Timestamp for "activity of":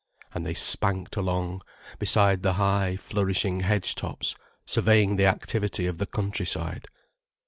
5.27-5.99